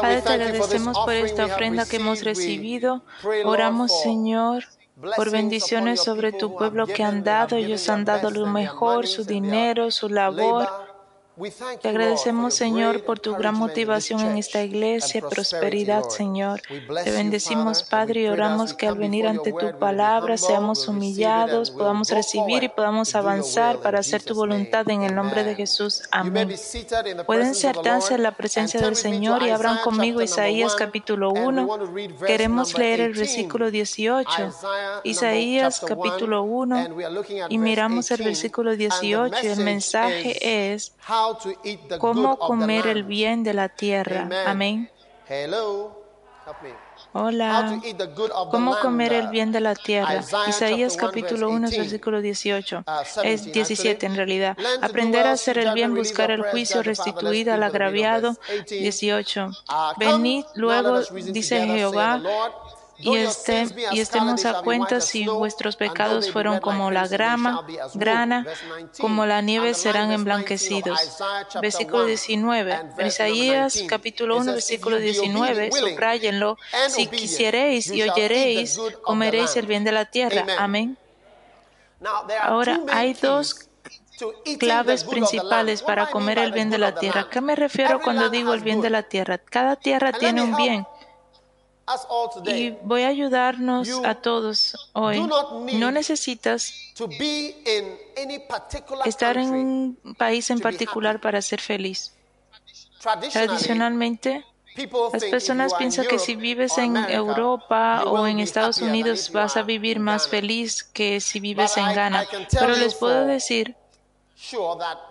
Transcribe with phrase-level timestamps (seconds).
[0.00, 3.02] Padre, te agradecemos por esta ofrenda que hemos recibido.
[3.44, 4.64] Oramos, Señor,
[5.16, 7.56] por bendiciones sobre tu pueblo que han dado.
[7.56, 10.68] Ellos han dado lo mejor, su dinero, su labor.
[11.82, 16.62] Te agradecemos, Señor, por tu gran motivación en esta iglesia, prosperidad, Señor.
[17.04, 22.62] Te bendecimos, Padre, y oramos que al venir ante tu palabra seamos humillados, podamos recibir
[22.62, 26.04] y podamos avanzar para hacer tu voluntad en el nombre de Jesús.
[26.10, 26.54] Amén.
[27.26, 31.68] Pueden sentarse en la presencia del Señor y abran conmigo Isaías capítulo 1.
[32.26, 34.30] Queremos leer el versículo 18.
[35.04, 36.88] Isaías capítulo 1
[37.50, 40.94] y miramos el versículo 18 y el mensaje es
[41.98, 44.28] cómo comer el bien de la tierra.
[44.46, 44.90] Amén.
[47.12, 47.80] Hola.
[48.50, 50.22] ¿Cómo comer el bien de la tierra?
[50.46, 52.84] Isaías capítulo 1, versículo 18.
[53.24, 54.56] Es 17 en realidad.
[54.80, 58.36] Aprender a hacer el bien, buscar el juicio, restituir al agraviado.
[58.68, 59.50] 18.
[59.98, 62.22] Venid luego, dice Jehová,
[62.98, 68.46] y, este, y estemos a cuenta si vuestros pecados fueron como la grama, grana,
[68.98, 71.18] como la nieve serán emblanquecidos.
[71.60, 72.80] Versículo 19.
[73.06, 76.56] Isaías capítulo 1, versículo 19, subrayenlo.
[76.88, 80.44] Si quisiereis y oyereis, comeréis el bien de la tierra.
[80.58, 80.96] Amén.
[82.42, 83.68] Ahora, hay dos
[84.58, 87.22] claves principales para comer el bien de la tierra.
[87.22, 89.38] ¿A qué me refiero cuando digo el bien de la tierra?
[89.38, 90.86] Cada tierra tiene un bien.
[92.44, 95.20] Y voy a ayudarnos a todos hoy.
[95.74, 96.72] No necesitas
[99.04, 102.12] estar en un país en particular para ser feliz.
[103.32, 104.44] Tradicionalmente,
[105.12, 110.00] las personas piensan que si vives en Europa o en Estados Unidos vas a vivir
[110.00, 112.26] más feliz que si vives en Ghana.
[112.50, 113.76] Pero les puedo decir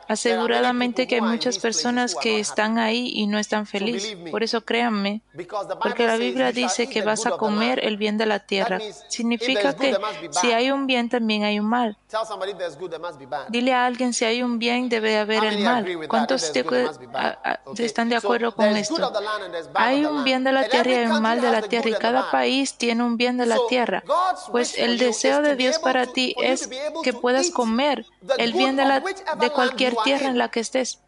[0.07, 4.17] aseguradamente que hay muchas personas que están ahí y no están felices.
[4.31, 5.21] Por eso créanme,
[5.81, 8.79] porque la Biblia dice que vas a comer el bien de la tierra.
[9.07, 9.97] Significa que
[10.31, 11.97] si hay un bien, también hay un mal.
[13.49, 15.85] Dile a alguien, si hay un bien, debe haber el mal.
[16.07, 16.51] ¿Cuántos
[17.77, 19.11] están de acuerdo con esto?
[19.73, 22.31] Hay un bien de la tierra y hay un mal de la tierra, y cada
[22.31, 24.03] país tiene un bien de la tierra.
[24.51, 26.69] Pues el deseo de Dios para ti es
[27.03, 28.05] que puedas comer
[28.37, 31.00] el bien de, la, de cualquier tierra en la que estés.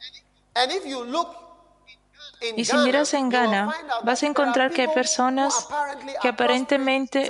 [2.55, 5.67] Y si miras en Ghana, vas a encontrar que hay personas
[6.21, 7.27] que aparentemente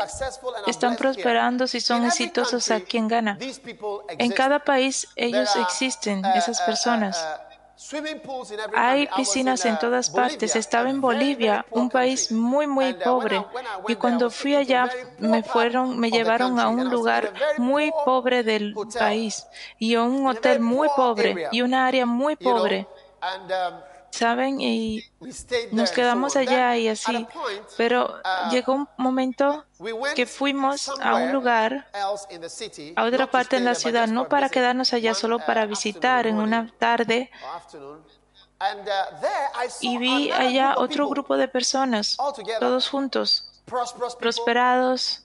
[0.68, 3.38] están prosperando si son exitosos aquí en Ghana.
[4.18, 7.26] En cada país ellos existen, esas personas.
[8.76, 10.56] Hay piscinas en todas partes.
[10.56, 13.46] Estaba en Bolivia, un país muy, muy pobre.
[13.88, 14.90] Y cuando fui allá,
[15.20, 19.48] me fueron, me llevaron a un lugar muy pobre del país.
[19.78, 22.88] Y a un hotel muy pobre y una área muy pobre.
[24.18, 24.60] ¿Saben?
[24.60, 25.04] Y
[25.72, 27.28] nos quedamos allá y así.
[27.78, 28.16] Pero
[28.52, 29.66] llegó un momento
[30.16, 35.14] que fuimos a un lugar, a otra parte en la ciudad, no para quedarnos allá,
[35.14, 37.30] solo para visitar en una tarde.
[39.82, 42.18] Y vi allá otro grupo de personas,
[42.60, 43.62] todos juntos,
[44.20, 45.24] prosperados,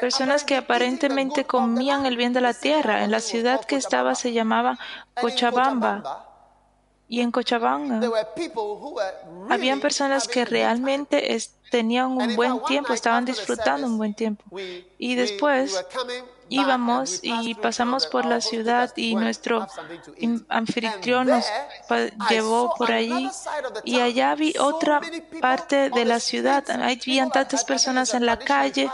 [0.00, 3.02] personas que aparentemente comían el bien de la tierra.
[3.02, 4.78] En la ciudad que estaba se llamaba
[5.20, 6.29] Cochabamba.
[7.10, 8.00] Y en Cochabamba
[9.48, 11.36] habían personas que realmente
[11.68, 14.44] tenían un buen tiempo, estaban disfrutando un buen tiempo.
[14.96, 15.84] Y después
[16.48, 19.66] íbamos y pasamos por la ciudad y nuestro
[20.48, 21.46] anfitrión nos
[22.30, 23.28] llevó por allí
[23.84, 25.00] y allá vi otra
[25.40, 26.62] parte de la ciudad.
[26.70, 28.88] Habían tantas personas en la calle.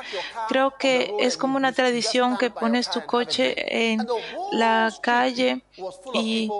[0.49, 4.07] Creo que es como una tradición que pones tu coche en
[4.53, 5.63] la calle
[6.15, 6.51] y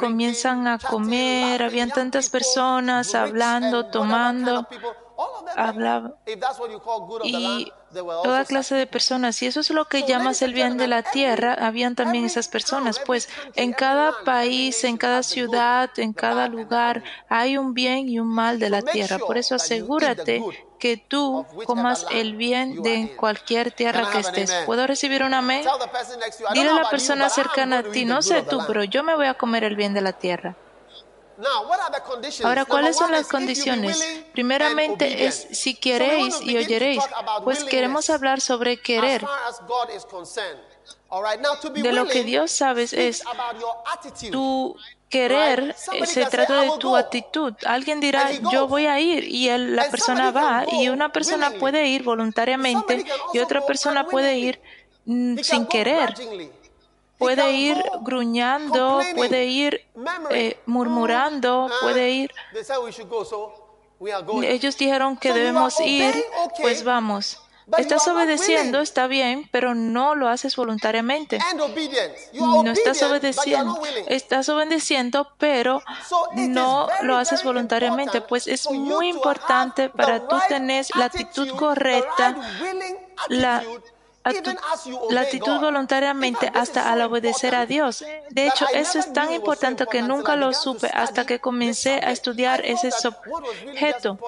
[0.00, 4.66] comienzan a comer, habían tantas personas hablando, tomando.
[5.56, 6.14] hablaba
[7.22, 9.36] y toda clase de personas.
[9.36, 13.00] Si eso es lo que llamas el bien de la tierra, habían también esas personas.
[13.04, 18.28] Pues en cada país, en cada ciudad, en cada lugar, hay un bien y un
[18.28, 19.18] mal de la tierra.
[19.18, 20.42] Por eso asegúrate
[20.78, 24.52] que tú comas el bien de cualquier tierra que estés.
[24.66, 25.64] ¿Puedo recibir un amén?
[26.54, 29.34] Dile a la persona cercana a ti, no sé tú, pero yo me voy a
[29.34, 30.56] comer el bien de la tierra.
[32.44, 34.24] Ahora, ¿cuáles son las condiciones?
[34.32, 37.02] Primeramente es si queréis y oyeréis,
[37.44, 39.24] pues queremos hablar sobre querer.
[41.74, 43.22] De lo que Dios sabe es
[44.30, 44.76] tu
[45.08, 47.52] querer eh, se trata de tu actitud.
[47.66, 52.04] Alguien dirá, yo voy a ir y la persona va y una persona puede ir
[52.04, 53.04] voluntariamente
[53.34, 54.60] y otra persona puede ir
[55.42, 56.14] sin querer
[57.20, 59.86] puede ir gruñando, puede ir
[60.30, 62.32] eh, murmurando, puede ir...
[64.42, 66.24] Ellos dijeron que debemos ir,
[66.60, 67.38] pues vamos.
[67.76, 71.38] Estás obedeciendo, está bien, pero no lo haces voluntariamente.
[72.34, 75.82] No estás obedeciendo, estás obedeciendo, pero
[76.34, 78.22] no lo haces voluntariamente.
[78.22, 82.36] Pues es muy importante para tú tener la actitud correcta,
[83.28, 83.62] la
[85.10, 88.04] la actitud voluntariamente hasta al obedecer a Dios.
[88.30, 92.64] De hecho, eso es tan importante que nunca lo supe hasta que comencé a estudiar
[92.64, 94.18] ese sujeto.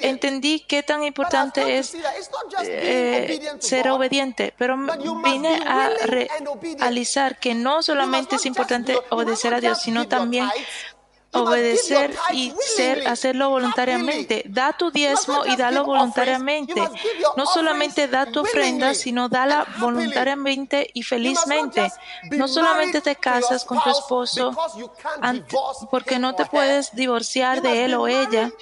[0.00, 1.96] Entendí qué tan importante es
[2.62, 4.76] eh, ser obediente, pero
[5.24, 10.48] vine a realizar que no solamente es importante obedecer a Dios, sino también
[11.34, 14.44] obedecer y ser, hacerlo voluntariamente.
[14.46, 16.80] Da tu diezmo y dalo voluntariamente.
[17.36, 21.92] No solamente da tu ofrenda, sino dala voluntariamente y felizmente.
[22.30, 24.56] No solamente te casas con tu esposo
[25.90, 28.52] porque no te puedes divorciar de él o ella.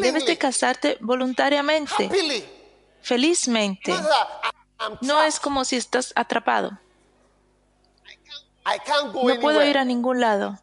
[0.00, 2.10] Debes de casarte voluntariamente,
[3.02, 3.94] felizmente.
[5.00, 6.78] No es como si estás atrapado.
[9.14, 10.58] No puedo ir a ningún lado.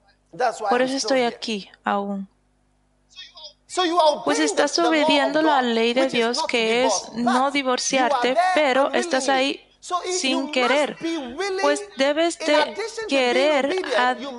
[0.69, 2.27] Por eso estoy aquí aún.
[4.25, 10.51] Pues estás obediendo la ley de Dios que es no divorciarte, pero estás ahí sin
[10.51, 10.97] querer.
[11.61, 12.75] Pues debes de
[13.07, 13.75] querer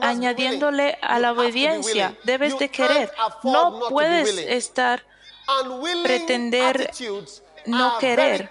[0.01, 2.17] añadiéndole a la obediencia.
[2.25, 3.13] Debes de querer.
[3.45, 5.05] No puedes estar
[6.03, 6.91] pretender
[7.67, 8.51] no querer.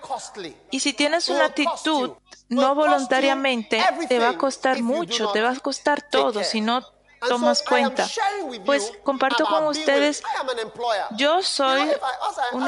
[0.71, 2.11] Y si tienes una actitud
[2.47, 6.83] no voluntariamente, te va a costar mucho, te va a costar todo si no
[7.27, 8.07] tomas cuenta.
[8.65, 10.23] Pues comparto con ustedes,
[11.11, 11.89] yo soy
[12.53, 12.63] un,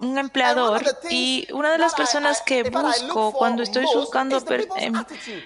[0.00, 4.42] un, empleador y una de las personas que busco cuando estoy buscando
[4.76, 5.04] em,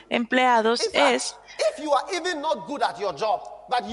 [0.09, 1.37] empleados es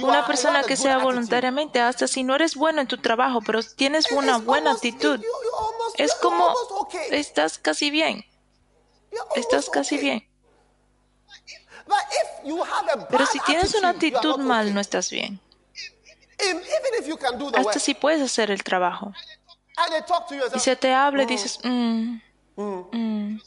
[0.01, 4.11] una persona que sea voluntariamente, hasta si no eres bueno en tu trabajo, pero tienes
[4.11, 5.21] una buena actitud.
[5.95, 6.53] Es como
[7.11, 8.25] estás casi bien.
[9.35, 10.27] Estás casi bien.
[13.09, 15.39] Pero si tienes una actitud mal, no estás bien.
[17.55, 19.13] Hasta si puedes hacer el trabajo.
[20.53, 21.29] Y se te habla y mm.
[21.29, 22.17] dices, mm,
[22.55, 23.39] mm".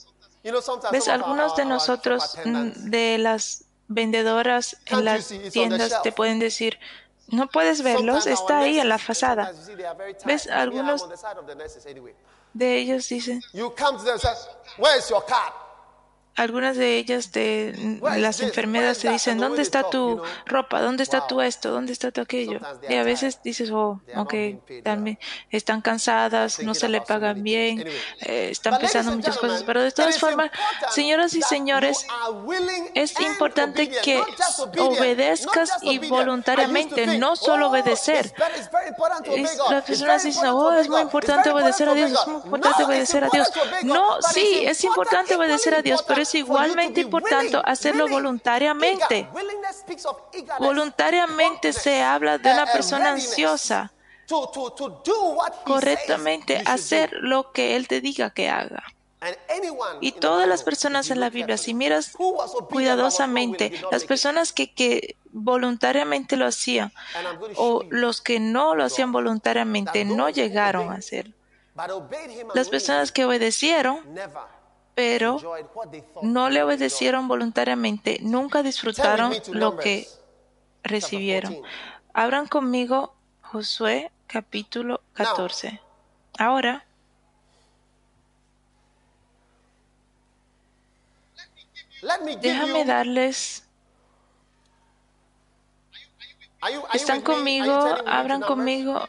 [0.90, 1.08] ¿ves?
[1.08, 6.78] Algunos de nosotros, de las vendedoras en las tiendas, te pueden decir,
[7.28, 9.52] no puedes verlos, está ahí en la fachada.
[10.24, 10.46] ¿Ves?
[10.48, 11.06] Algunos
[12.52, 13.40] de ellos dicen,
[16.34, 20.80] algunas de ellas de las enfermedades te dicen, ¿dónde está tu ropa?
[20.80, 21.70] ¿Dónde está tu esto?
[21.70, 22.60] ¿Dónde está tu aquello?
[22.88, 24.34] Y a veces dices, oh, ok,
[24.82, 25.18] también
[25.50, 27.86] están cansadas, no se le pagan bien,
[28.20, 30.50] eh, están pensando muchas cosas, pero de todas formas,
[30.90, 32.06] señoras y señores,
[32.94, 34.22] es importante que
[34.78, 38.32] obedezcas y voluntariamente, no solo obedecer.
[39.70, 43.28] las personas dicen, oh, es muy importante obedecer a Dios, es muy importante obedecer a
[43.28, 43.52] Dios.
[43.82, 49.28] No, sí, es importante obedecer a Dios, pero es igualmente importante hacerlo voluntariamente.
[50.58, 53.92] Voluntariamente se habla de una persona ansiosa.
[55.64, 58.82] Correctamente hacer lo que Él te diga que haga.
[60.00, 62.12] Y todas las personas en la Biblia, si miras
[62.68, 66.92] cuidadosamente, las personas que, que voluntariamente lo hacían
[67.56, 71.32] o los que no lo hacían voluntariamente no llegaron a hacer.
[72.54, 74.00] Las personas que obedecieron
[74.94, 75.38] pero
[76.22, 80.06] no le obedecieron voluntariamente, nunca disfrutaron lo que
[80.82, 81.62] recibieron.
[82.12, 85.80] Abran conmigo Josué capítulo 14.
[86.38, 86.84] Ahora,
[92.40, 93.64] déjame darles...
[96.92, 97.72] ¿Están conmigo?
[98.06, 99.08] Abran conmigo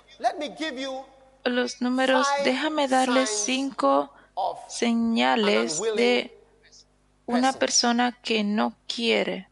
[1.44, 4.12] los números, déjame darles cinco
[4.68, 6.38] señales de
[7.25, 9.48] una persona que no quiere.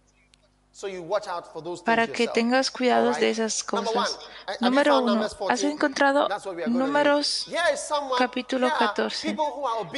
[1.86, 4.18] Para que tengas cuidado de esas cosas.
[4.60, 6.28] Número uno, ¿has encontrado
[6.68, 7.48] números
[8.18, 9.36] capítulo 14?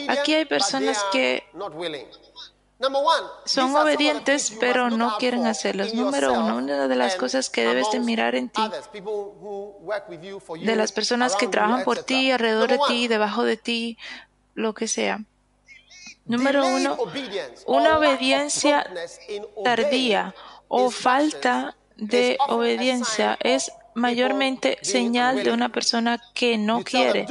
[0.09, 1.43] Aquí hay personas que
[3.45, 5.93] son obedientes pero no quieren hacerlos.
[5.93, 8.61] Número uno, una de las cosas que debes de mirar en ti,
[10.61, 13.97] de las personas que trabajan por ti, alrededor de ti, debajo de ti,
[14.53, 15.23] lo que sea.
[16.25, 16.97] Número uno,
[17.65, 18.89] una obediencia
[19.63, 20.33] tardía
[20.69, 27.27] o falta de obediencia es mayormente señal de una persona que no quiere.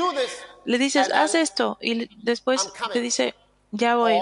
[0.64, 3.34] Le dices, haz esto y después te dice,
[3.70, 4.20] ya voy.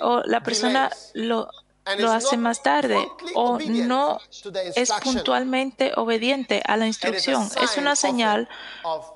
[0.00, 1.50] O la persona lo,
[1.98, 4.18] lo hace más tarde o no
[4.74, 7.48] es puntualmente obediente a la instrucción.
[7.62, 8.48] Es una señal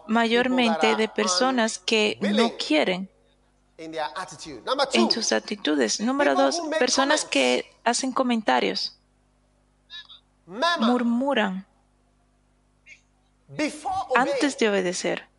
[0.06, 3.08] mayormente de personas que no quieren
[3.76, 6.00] en sus actitudes.
[6.00, 8.96] Número dos, personas que hacen comentarios,
[10.46, 11.66] murmuran
[14.16, 15.33] antes de obedecer.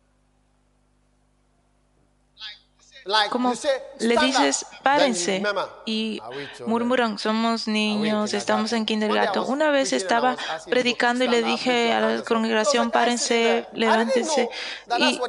[3.30, 3.52] Como
[4.00, 5.42] le dices, párense
[5.84, 6.20] y
[6.66, 9.42] murmuran, somos niños, estamos en kindergarten.
[9.46, 10.36] Una vez estaba
[10.68, 14.48] predicando y le dije a la congregación, párense, levántense.
[14.98, 15.20] Y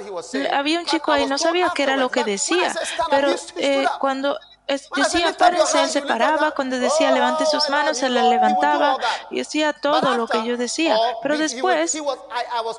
[0.48, 2.74] había un chico ahí, no sabía qué era lo que decía,
[3.10, 8.24] pero eh, cuando decía párense, él se paraba, cuando decía levante sus manos, se la
[8.24, 8.98] levantaba
[9.32, 10.98] y hacía todo lo que yo decía.
[11.22, 11.98] Pero después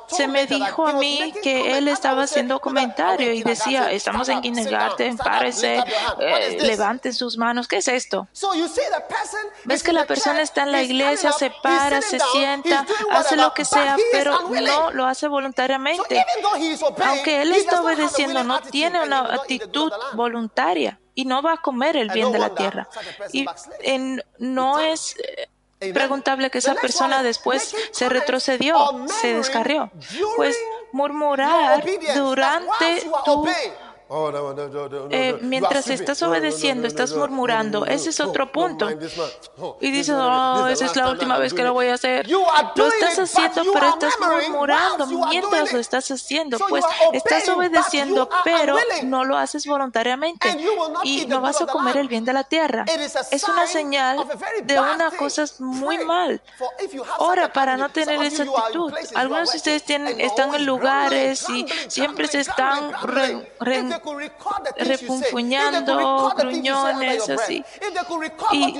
[0.08, 5.16] se me dijo a mí que él estaba haciendo comentario y decía, estamos en kindergarten,
[5.16, 5.82] párense,
[6.20, 8.28] eh, levanten sus manos, ¿qué es esto?
[9.64, 13.64] Ves que la persona está en la iglesia, se para, se sienta, hace lo que
[13.64, 16.24] sea, pero no lo hace voluntariamente.
[17.04, 22.10] Aunque él está obedeciendo, no tiene una actitud voluntaria y no va a comer el
[22.10, 22.88] bien de la tierra.
[23.32, 23.44] Y
[24.38, 25.16] no es
[25.80, 29.90] eh, preguntable que esa persona después se retrocedió, se descarrió.
[30.36, 30.56] Pues
[30.92, 31.84] murmurar
[32.14, 33.48] durante tu
[35.10, 37.84] eh, mientras estás obedeciendo, estás murmurando.
[37.84, 38.88] Ese es otro punto.
[39.58, 42.26] Oh, y dices, oh, esa es la última vez que lo voy a hacer.
[42.28, 46.58] Lo estás haciendo, pero estás murmurando mientras lo estás haciendo.
[46.68, 50.56] Pues estás obedeciendo, pero no lo haces voluntariamente.
[51.04, 52.86] Y no vas a comer el bien de la tierra.
[53.30, 54.26] Es una señal
[54.64, 56.40] de una cosa muy mal.
[57.18, 62.26] Ahora, para no tener esa actitud, algunos de ustedes tienen, están en lugares y siempre
[62.26, 62.92] se están
[64.76, 67.64] refunfuñando, gruñones, así.
[68.52, 68.74] Y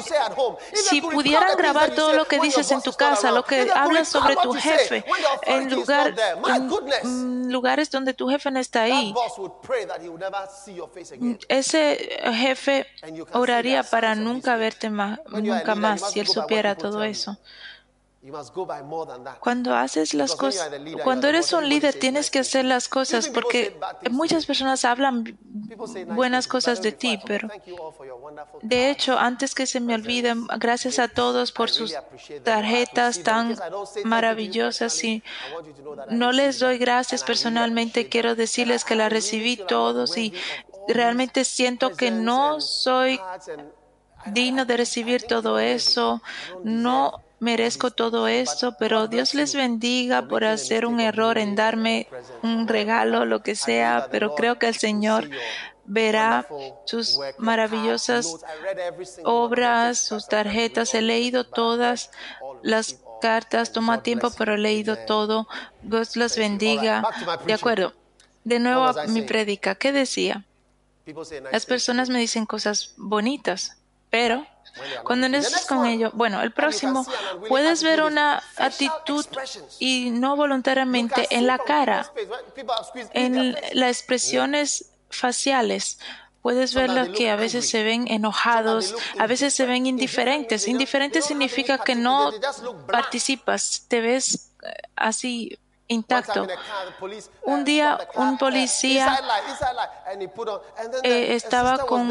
[0.75, 4.53] si pudieran grabar todo lo que dices en tu casa, lo que hablas sobre tu
[4.53, 5.05] jefe,
[5.43, 6.15] en, lugar,
[7.03, 9.15] en lugares donde tu jefe no está ahí,
[11.49, 12.87] ese jefe
[13.33, 17.39] oraría para nunca verte más, nunca más si él supiera todo eso.
[19.39, 20.71] Cuando haces las cosas,
[21.05, 23.79] cuando eres un líder tienes que hacer las cosas porque
[24.11, 25.39] muchas personas hablan
[26.09, 27.49] buenas cosas de ti, pero
[28.63, 31.95] de hecho, antes que se me olviden, gracias a todos por sus
[32.43, 33.57] tarjetas tan
[34.05, 35.23] maravillosas y
[36.11, 40.35] no les doy gracias personalmente, quiero decirles que las recibí todos y
[40.89, 43.21] realmente siento que no soy
[44.27, 46.21] digno de recibir todo eso,
[46.65, 52.09] no merezco todo esto, pero Dios les bendiga por hacer un error en darme
[52.43, 55.29] un regalo, lo que sea, pero creo que el Señor
[55.85, 56.47] verá
[56.85, 58.37] sus maravillosas
[59.25, 60.95] obras, sus tarjetas.
[60.95, 62.11] He leído todas
[62.63, 65.49] las cartas, toma tiempo, pero he leído todo.
[65.83, 67.03] Dios las bendiga.
[67.47, 67.95] De acuerdo.
[68.45, 69.75] De nuevo a mi predica.
[69.75, 70.45] ¿Qué decía?
[71.51, 73.78] Las personas me dicen cosas bonitas,
[74.11, 74.47] pero
[75.03, 77.05] cuando estás con ello, bueno, el próximo,
[77.49, 79.27] puedes ver una actitud
[79.79, 82.13] y no voluntariamente en la cara,
[83.13, 85.99] en las expresiones faciales.
[86.43, 90.69] Puedes verlo que a veces se ven enojados, a veces se ven indiferentes.
[90.69, 92.33] Indiferente significa que no
[92.87, 96.47] participas, te ves eh, así intacto.
[97.43, 99.19] Un día un policía
[101.03, 102.11] eh, estaba con,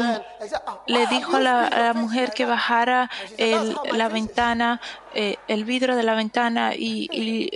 [0.86, 3.10] le dijo a la, mujer que bajara
[3.92, 4.80] la ventana,
[5.14, 7.08] eh, el vidrio de la ventana y,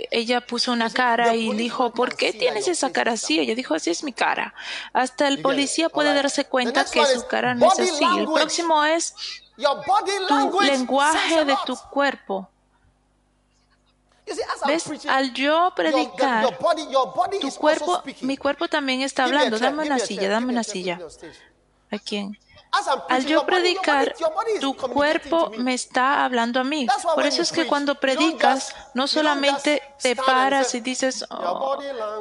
[0.11, 3.39] ella puso una cara y dijo, ¿por qué tienes esa cara así?
[3.39, 4.53] Ella dijo, así es mi cara.
[4.93, 8.05] Hasta el policía puede darse cuenta que su cara no es así.
[8.17, 9.13] El próximo es
[10.27, 12.49] tu lenguaje de tu cuerpo
[14.65, 14.85] ¿Ves?
[15.07, 16.57] Al yo predicar,
[17.41, 19.59] tu cuerpo, mi cuerpo también está hablando.
[19.59, 20.99] Dame una silla, dame una silla.
[21.91, 22.37] ¿A quién?
[23.07, 24.15] Al yo predicar,
[24.59, 26.87] tu cuerpo me está hablando a mí.
[27.13, 31.77] Por eso es que cuando predicas, no solamente te paras y dices, oh,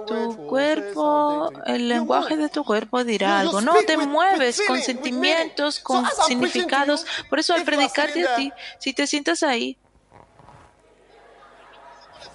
[0.06, 3.62] tu cuerpo, el lenguaje de tu cuerpo dirá algo.
[3.62, 7.06] No, te mueves con sentimientos, con significados.
[7.30, 9.78] Por eso al predicarte a ti, si te sientas ahí,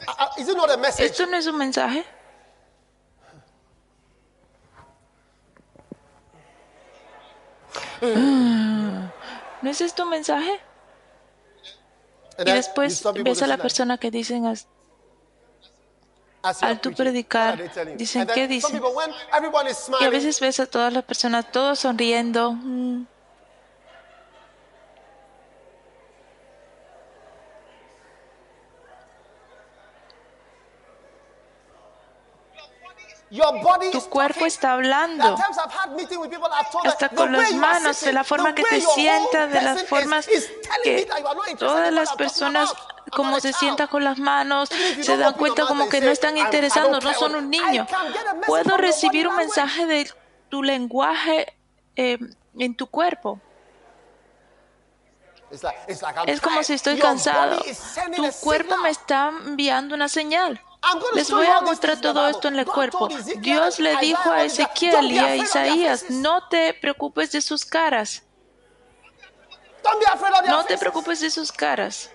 [0.07, 2.05] uh, uh, ¿esto no es un mensaje?
[8.01, 10.59] ¿No es esto un mensaje?
[12.39, 14.45] Y después ves a la persona que dicen
[16.61, 17.57] al tu predicar,
[17.97, 18.81] dicen, ¿qué dicen?
[19.99, 22.53] Y a veces ves a todas las personas todos sonriendo.
[22.53, 23.05] Mm.
[33.91, 35.36] Tu cuerpo está hablando.
[36.86, 40.27] Hasta con las manos, de la forma que te sientas, de las formas
[40.84, 41.07] que
[41.57, 42.74] todas las personas
[43.12, 47.13] como se sientan con las manos, se dan cuenta como que no están interesados, no
[47.13, 47.88] son un niño.
[48.46, 50.12] Puedo recibir un mensaje de
[50.50, 51.53] tu lenguaje
[51.96, 52.17] eh,
[52.57, 53.39] en tu cuerpo.
[56.25, 57.62] Es como si estoy cansado.
[58.15, 60.62] Tu cuerpo me está enviando una señal.
[61.13, 63.07] Les voy a mostrar todo esto en el cuerpo.
[63.38, 68.24] Dios le dijo a Ezequiel y a Isaías, no te preocupes de sus caras.
[70.48, 72.12] No te preocupes de sus caras.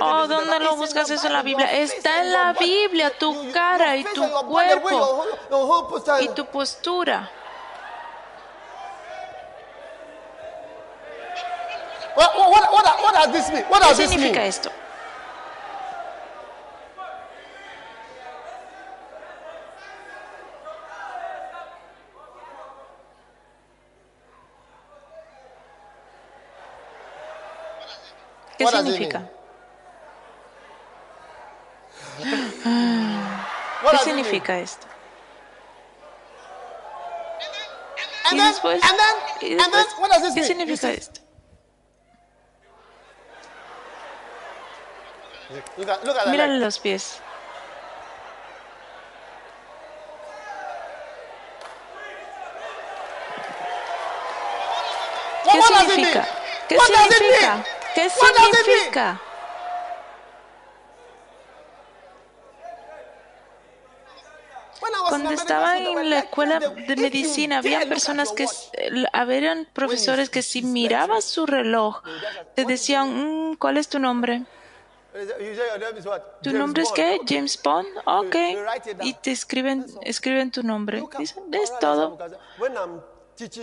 [0.00, 1.70] Oh, ¿dónde lo buscas eso en la Biblia?
[1.72, 5.24] Está en la Biblia, tu cara y tu cuerpo
[6.20, 7.30] y tu postura.
[13.88, 14.70] ¿Qué significa esto?
[28.70, 29.30] ¿Qué significa?
[33.90, 34.86] ¿Qué significa esto?
[38.32, 38.82] Y después,
[39.40, 39.86] y después
[40.34, 41.20] ¿qué significa esto?
[46.26, 47.20] Mírale los pies.
[55.52, 56.26] ¿Qué significa?
[56.68, 57.64] ¿Qué significa?
[57.94, 59.20] ¿Qué significa?
[65.08, 68.46] Cuando estaba en la escuela de medicina, había personas que,
[69.12, 72.02] habían profesores que si mirabas su reloj,
[72.54, 74.42] te decían, mm, ¿cuál es tu nombre?
[76.42, 77.20] ¿Tu nombre es qué?
[77.26, 77.86] James Bond.
[78.04, 78.36] Ok.
[79.02, 81.04] Y te escriben, escriben tu nombre.
[81.18, 82.18] Dicen, es todo.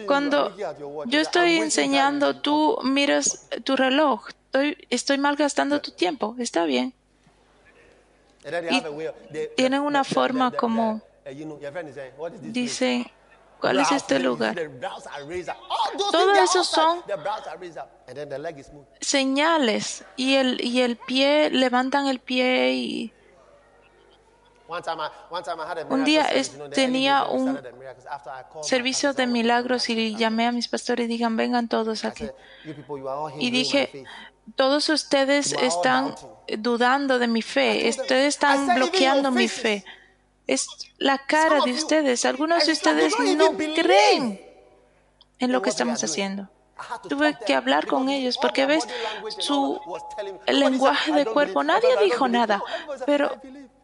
[0.08, 0.56] Cuando
[1.06, 4.28] yo estoy enseñando, tú miras tu reloj.
[4.30, 6.36] Estoy, estoy malgastando tu tiempo.
[6.38, 6.94] Está bien.
[8.70, 8.84] Y
[9.56, 11.02] tienen una forma como
[12.42, 13.06] dicen,
[13.60, 14.56] ¿cuál es este lugar?
[16.12, 17.04] Todo eso son
[19.00, 23.14] señales y el, y el pie, levantan el pie y
[25.90, 26.30] un día
[26.74, 27.60] tenía un
[28.62, 32.30] servicio de milagros y llamé a mis pastores y digan, vengan todos aquí.
[33.38, 34.06] Y dije,
[34.56, 36.16] todos ustedes están
[36.58, 39.84] dudando de mi fe, ustedes están bloqueando mi fe.
[40.48, 42.26] Es la cara de ustedes.
[42.26, 44.42] Algunos de ustedes no creen
[45.40, 46.50] en lo que estamos haciendo.
[47.08, 48.88] Tuve que hablar con ellos porque ves
[49.38, 49.80] su
[50.48, 51.64] lenguaje de cuerpo.
[51.64, 52.62] Nadie dijo nada,
[53.06, 53.40] pero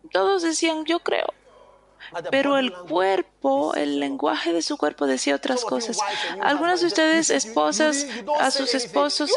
[0.07, 1.27] todos decían, yo creo.
[2.31, 5.99] Pero el cuerpo, el lenguaje de su cuerpo decía otras cosas.
[6.41, 8.07] Algunas de ustedes, esposas,
[8.39, 9.31] a sus esposos,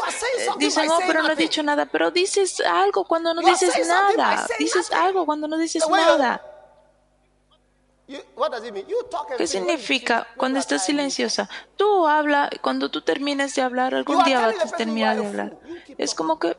[0.57, 1.85] dicen, oh, pero no he dicho nada.
[1.85, 4.47] Pero dices algo cuando no dices nada.
[4.57, 6.41] Dices algo cuando no dices nada.
[9.37, 11.49] ¿Qué significa cuando estás silenciosa?
[11.77, 15.57] Tú habla, cuando tú termines de hablar, algún día vas a terminar de hablar.
[15.97, 16.57] Es como que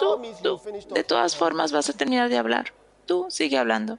[0.00, 2.72] tú, tú, de todas formas, vas a terminar de hablar.
[3.08, 3.98] Tú sigue hablando.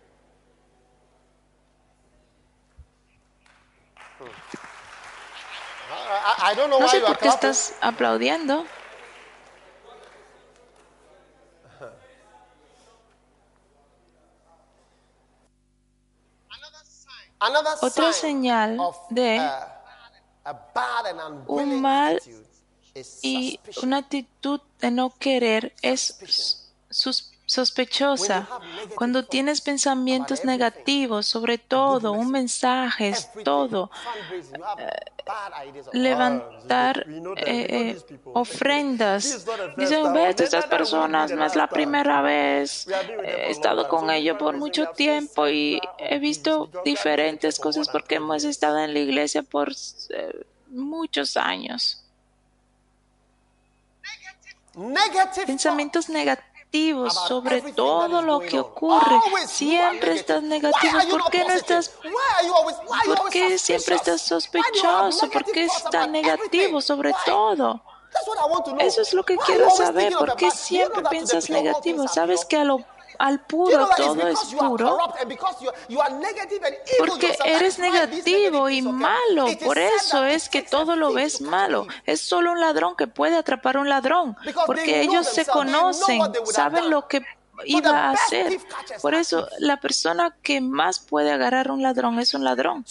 [6.69, 8.65] No sé por qué estás aplaudiendo.
[17.81, 18.77] Otra señal
[19.09, 19.41] de
[21.47, 22.21] un mal
[23.23, 28.47] y una actitud de no querer es sus sospechosa,
[28.95, 33.89] cuando tienes pensamientos negativos sobre todo, un mensaje es todo,
[35.91, 37.07] levantar
[37.37, 38.01] eh, eh,
[38.33, 39.47] ofrendas.
[39.77, 42.87] Dicen, ve, estas personas no es la primera vez,
[43.23, 48.77] he estado con ellos por mucho tiempo y he visto diferentes cosas porque hemos estado
[48.77, 52.05] en la iglesia por eh, muchos años.
[55.47, 56.09] Pensamientos
[56.71, 59.19] negativos sobre todo lo que ocurre.
[59.47, 60.99] Siempre estás negativo.
[61.09, 61.91] ¿Por qué no estás?
[63.05, 65.29] ¿Por qué siempre estás sospechoso?
[65.29, 67.81] ¿Por qué estás negativo sobre todo?
[68.79, 70.13] Eso es lo que quiero saber.
[70.13, 72.07] ¿Por qué siempre piensas negativo?
[72.07, 72.83] ¿Sabes que a lo
[73.19, 74.97] al puro todo es puro
[76.97, 79.47] porque eres negativo y malo.
[79.63, 81.85] Por eso es que todo lo ves malo.
[82.05, 86.89] Es solo un ladrón que puede atrapar a un ladrón porque ellos se conocen, saben
[86.89, 87.23] lo que
[87.65, 88.59] iba a hacer.
[89.01, 92.85] Por eso la persona que más puede agarrar a un ladrón es un ladrón.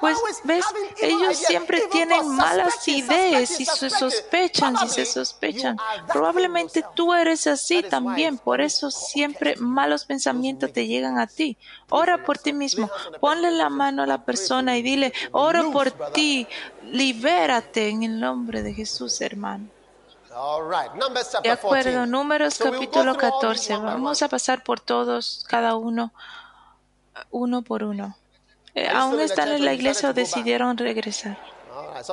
[0.00, 0.64] Pues ves,
[1.00, 5.76] ellos siempre tienen malas ideas y se sospechan y se sospechan.
[6.08, 11.56] Probablemente tú eres así también, por eso siempre malos pensamientos te llegan a ti.
[11.88, 12.90] Ora por ti mismo,
[13.20, 16.46] ponle la mano a la persona y dile, oro por ti,
[16.84, 19.79] libérate en el nombre de Jesús, hermano.
[21.42, 23.76] De acuerdo, Números capítulo 14.
[23.78, 26.12] Vamos a pasar por todos, cada uno,
[27.30, 28.16] uno por uno.
[28.74, 31.36] Eh, aún están en la iglesia o decidieron regresar.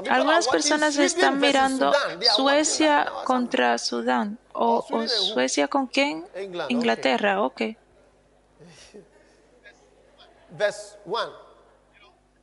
[0.09, 1.93] Algunas personas están mirando
[2.35, 6.25] Suecia contra Sudán o, o Suecia con quién?
[6.69, 7.61] Inglaterra, ok.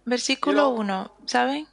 [0.04, 1.66] Versículo 1, ¿saben?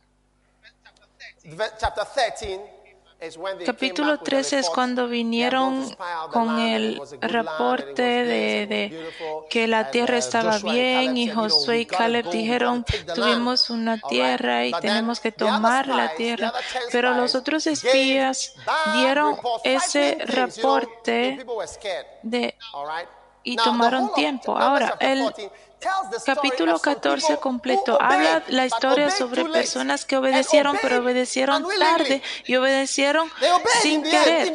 [3.68, 5.96] Capítulo 13 es cuando vinieron
[6.32, 9.12] con el reporte de,
[9.48, 15.20] que la tierra estaba bien y Josué y Caleb dijeron, tuvimos una tierra y tenemos
[15.20, 16.52] que tomar la tierra.
[16.92, 18.56] Pero los otros espías
[18.96, 21.46] dieron ese reporte
[22.24, 22.56] de,
[23.44, 24.58] y tomaron tiempo.
[24.58, 25.32] Ahora, el
[26.26, 27.98] capítulo 14 completo.
[28.02, 33.30] habla la historia sobre personas que obedecieron, pero obedecieron tarde y obedecieron
[33.82, 34.54] sin querer.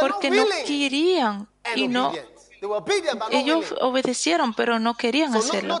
[0.00, 2.12] Porque no querían y no
[3.30, 5.80] ellos obedecieron, pero no querían hacerlo.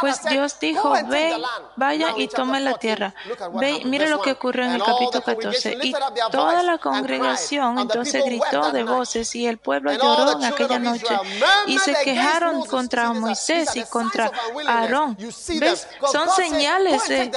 [0.00, 1.42] Pues Dios dijo, ven,
[1.76, 3.14] vayan y tomen la tierra.
[3.54, 5.78] Ve, mire lo que ocurrió en el capítulo 14.
[5.82, 5.94] Y
[6.30, 11.18] toda la congregación entonces gritó de voces y el pueblo lloró en aquella noche
[11.66, 14.30] y se quejaron contra Moisés y contra
[14.66, 15.16] Aarón.
[15.16, 15.88] ¿Ves?
[16.12, 17.30] Son señales de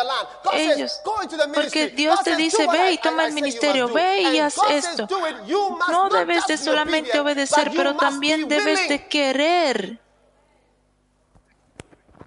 [0.53, 1.01] ellos.
[1.53, 5.07] Porque Dios te dice, ve y toma el ministerio, ve y haz esto.
[5.89, 9.99] No debes de solamente obedecer, pero también debes de querer.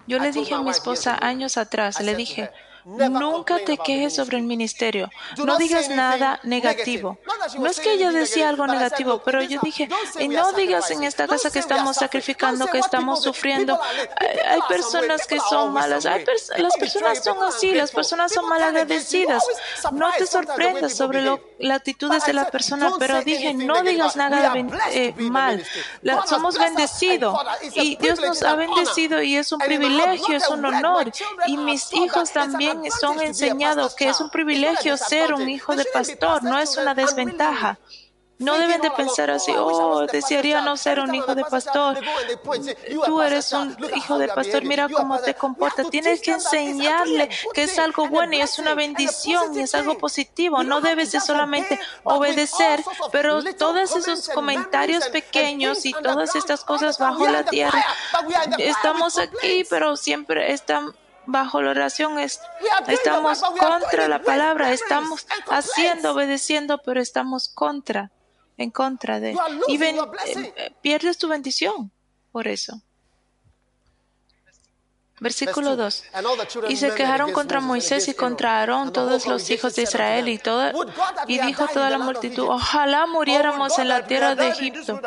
[0.07, 2.49] Yo le dije a mi esposa años atrás, le dije,
[2.87, 5.09] Nunca te quejes sobre el ministerio.
[5.43, 7.17] No digas nada negativo.
[7.59, 11.27] No es que ella decía algo negativo, pero yo dije, y no digas en esta
[11.27, 13.77] casa que estamos sacrificando, que estamos sufriendo.
[14.45, 16.05] Hay, personas que son malas.
[16.05, 19.43] las personas son así, las personas son malagradecidas.
[19.91, 24.53] No te sorprendas sobre lo, las actitudes de la persona, pero dije, no digas nada
[24.91, 25.61] eh, mal.
[26.25, 27.37] somos bendecidos
[27.73, 31.11] y Dios nos ha bendecido y es un privilegio, es un honor.
[31.47, 36.43] Y mis hijos también son enseñados que es un privilegio ser un hijo de pastor,
[36.43, 37.77] no es una desventaja.
[38.39, 41.97] No deben de pensar así, oh, desearía no ser un hijo de pastor.
[43.05, 45.89] Tú eres un hijo de pastor, mira cómo te comportas.
[45.89, 50.63] Tienes que enseñarle que es algo bueno y es una bendición y es algo positivo.
[50.63, 57.27] No debes de solamente obedecer, pero todos esos comentarios pequeños y todas estas cosas bajo
[57.27, 57.83] la tierra,
[58.59, 60.93] estamos aquí, pero siempre están
[61.27, 68.11] bajo la oración estamos contra la palabra, estamos haciendo, obedeciendo, pero estamos contra,
[68.57, 69.37] en contra de.
[69.67, 71.91] Y eh, eh, pierdes tu bendición
[72.31, 72.81] por eso.
[75.19, 76.03] Versículo 2.
[76.69, 80.39] Y se quejaron contra Moisés y contra Aarón todos los hijos de Israel y,
[81.27, 85.01] y dijo toda la multitud, ojalá muriéramos en la tierra de Egipto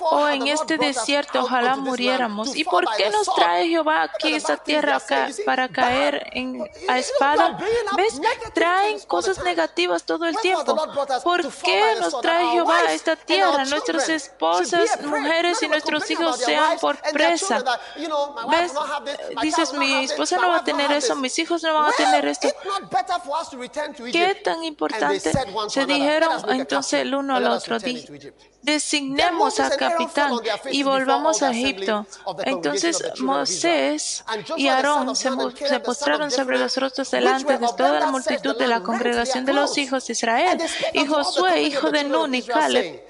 [0.00, 2.56] Oh, en este desierto ojalá muriéramos.
[2.56, 5.00] ¿Y por qué nos trae Jehová aquí esta tierra
[5.46, 7.58] para caer en, a espada?
[7.96, 8.20] ¿Ves?
[8.52, 10.76] Traen cosas negativas todo el tiempo.
[11.22, 13.64] ¿Por qué nos trae Jehová a esta tierra?
[13.64, 17.62] Nuestras esposas, mujeres y nuestros hijos sean por presa.
[18.50, 18.72] ¿Ves?
[19.40, 22.48] Dices, mi esposa no va a tener eso, mis hijos no van a tener esto.
[24.12, 25.32] ¿Qué tan importante?
[25.68, 27.78] Se dijeron entonces el uno al otro
[28.62, 30.32] designemos al capitán
[30.70, 32.06] y volvamos a Egipto.
[32.44, 34.24] Entonces Moisés
[34.56, 35.30] y Aarón se,
[35.80, 40.06] postraron sobre los rostros delante de toda la multitud de la congregación de los hijos
[40.06, 40.58] de Israel.
[40.92, 43.04] Y Josué, hijo de Nun y Caleb,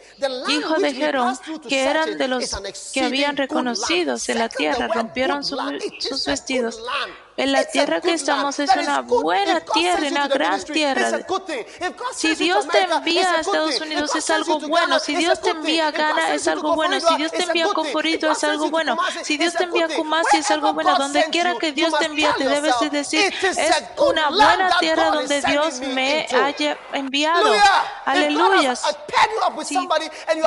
[0.48, 2.50] hijo de Jerón, que eran de los
[2.92, 6.80] que habían reconocido en la tierra, rompieron sus vestidos
[7.40, 11.20] en la tierra que estamos es una buena tierra, una gran tierra.
[12.14, 15.00] Si Dios te envía a Estados Unidos es algo bueno.
[15.00, 17.00] Si Dios te envía a Ghana es algo bueno.
[17.00, 18.98] Si Dios te envía a Conforito es algo bueno.
[19.22, 20.98] Si Dios te envía a Kumasi es algo bueno.
[20.98, 25.40] Donde quiera que Dios te envíe, te debes de decir, es una buena tierra donde
[25.40, 27.54] Dios me haya enviado.
[28.04, 28.76] Aleluya.
[29.64, 29.78] Si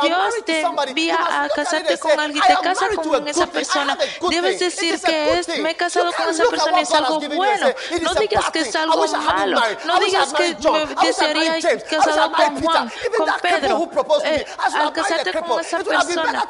[0.04, 3.98] Dios te envía a casarte con alguien, te casa con esa persona,
[4.30, 7.68] debes decir que es, me he casado con esa persona es algo bueno.
[8.02, 9.62] No digas que es algo malo.
[9.86, 10.56] No digas que
[11.04, 13.90] desearía casado con Juan, con Pedro.
[14.26, 16.48] Eh, al casarte con esa persona,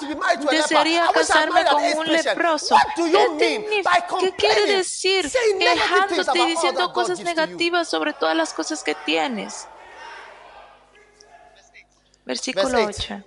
[0.52, 2.76] desearía casarme con un leproso.
[4.20, 5.32] ¿Qué quiere decir?
[5.60, 9.68] Quejándote y diciendo cosas negativas sobre todas las cosas que tienes.
[12.26, 13.24] Versículo 8.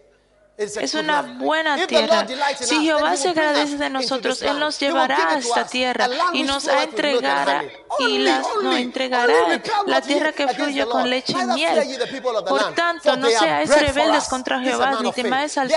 [0.58, 2.26] Es una buena tierra.
[2.58, 7.62] Si Jehová se agradece de nosotros, Él nos llevará a esta tierra y nos entregará
[7.98, 11.98] y las, nos entregará la tierra que fluye con leche y miel.
[12.48, 15.70] Por tanto, no seáis rebeldes contra Jehová, ni temáis al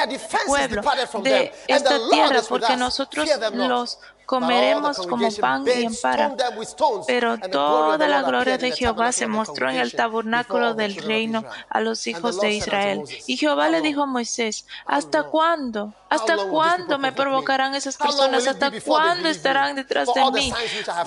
[0.45, 0.81] pueblo
[1.23, 6.35] de esta tierra, porque nosotros los comeremos como pan y ampara.
[7.07, 12.05] Pero toda la gloria de Jehová se mostró en el tabernáculo del reino a los
[12.05, 13.01] hijos de Israel.
[13.25, 15.95] Y Jehová le dijo a Moisés, ¿hasta cuándo?
[16.09, 18.45] ¿Hasta cuándo me provocarán esas personas?
[18.47, 20.53] ¿Hasta cuándo estarán detrás de mí?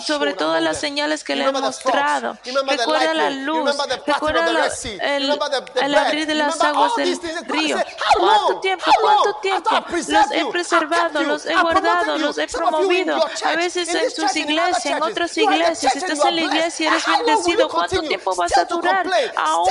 [0.05, 2.37] Sobre todas las señales que le he mostrado.
[2.67, 3.71] Recuerda la luz.
[4.05, 4.69] Recuerda
[5.01, 7.79] el, abrir de las aguas del río.
[8.19, 8.85] ¿Cuánto tiempo?
[9.01, 9.71] ¿Cuánto tiempo?
[10.09, 13.12] Los he preservado, los he guardado, los he promovido.
[13.45, 17.69] A veces en sus iglesias, en otras iglesias, estás en la iglesia y eres bendecido.
[17.69, 19.07] ¿Cuánto tiempo vas a durar?
[19.37, 19.69] Aún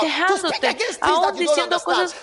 [0.00, 2.14] quejándote, aún diciendo cosas,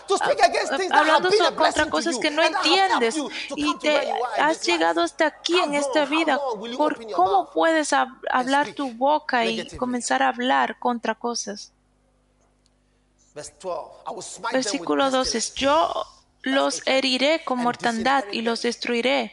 [0.91, 3.15] hablando contra cosas que no entiendes
[3.55, 6.39] y te has llegado hasta aquí en esta vida.
[6.77, 11.73] ¿Por cómo puedes hablar tu boca y comenzar a hablar contra cosas?
[14.51, 15.53] Versículo 12.
[15.55, 16.05] Yo
[16.53, 19.31] los heriré con mortandad y los destruiré.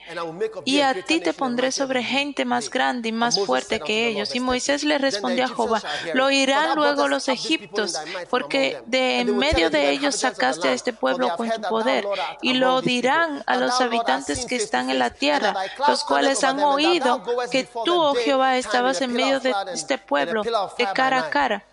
[0.65, 4.35] Y a ti te pondré sobre gente más grande y más fuerte que ellos.
[4.35, 5.83] Y Moisés le respondió a Jehová,
[6.15, 7.99] lo oirán luego los egiptos,
[8.31, 12.07] porque de en medio de ellos sacaste a este pueblo con tu poder.
[12.43, 15.55] Y lo dirán a los habitantes que están en la tierra,
[15.87, 20.87] los cuales han oído que tú, oh Jehová, estabas en medio de este pueblo, de
[20.95, 21.65] cara a cara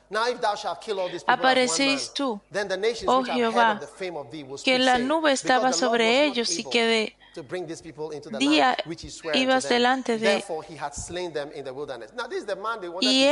[1.27, 2.39] Aparecéis tú,
[3.07, 3.79] oh Jehová,
[4.63, 7.15] que la nube estaba sobre ellos y que de
[8.37, 8.77] día
[9.33, 10.43] ibas delante de
[13.01, 13.27] y,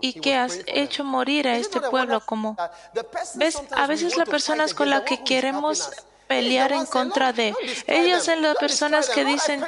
[0.00, 2.56] y que has hecho morir a este pueblo como
[3.34, 5.90] ves a veces las personas con las que queremos
[6.30, 7.52] pelear en contra de.
[7.88, 9.64] Ellos son las personas que dicen,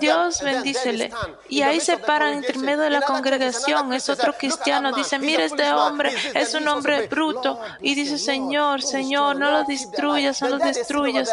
[0.00, 1.12] Dios bendícele.
[1.50, 3.92] Y ahí se paran entre medio de la congregación.
[3.92, 4.92] Es otro cristiano.
[4.92, 7.60] Dice, mira este hombre, es un hombre bruto.
[7.82, 11.30] Y dice, Señor, Señor, no lo destruyas, no lo destruyas.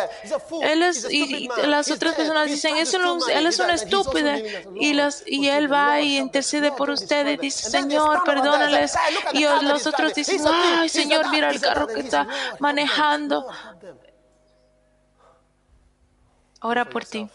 [0.62, 4.30] Él es, y las otras personas dicen, es él es un estúpido.
[4.76, 7.40] Y, las, y él va y intercede por ustedes.
[7.40, 8.94] Dice, Señor, perdónales.
[9.32, 12.28] Y los otros dicen, ay, Señor, mira el carro que está
[12.60, 13.48] manejando.
[16.64, 17.28] Ora por ti.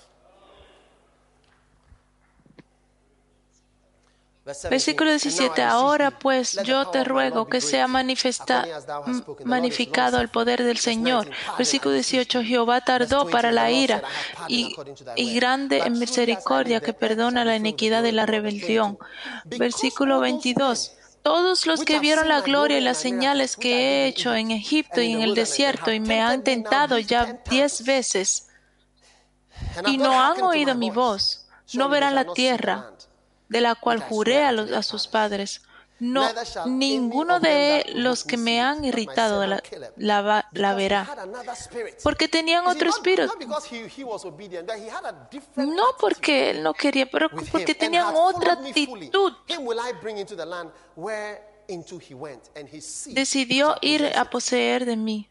[4.71, 5.61] Versículo 17.
[5.63, 8.67] Ahora pues yo te ruego que sea manifiesta,
[9.45, 11.29] magnificado el poder del Señor.
[11.59, 12.43] Versículo 18.
[12.43, 14.03] Jehová tardó para la ira
[14.49, 14.75] y,
[15.17, 18.99] y grande en misericordia que perdona la iniquidad y la rebelión.
[19.45, 20.95] Versículo 22.
[21.23, 25.13] Todos los que vieron la gloria y las señales que he hecho en Egipto y
[25.13, 28.48] en el desierto y me han tentado ya diez veces
[29.87, 32.93] y no han oído mi voz, no verán la tierra
[33.49, 35.63] de la cual juré a, sus padres.
[35.99, 36.29] no,
[36.67, 39.63] ninguno de los que me han irritado la,
[40.53, 41.09] la, verá,
[42.03, 43.33] porque tenían otro espíritu.
[45.57, 49.33] No porque él no quería, pero porque tenían otra actitud.
[53.09, 55.29] Decidió ir a poseer de mí.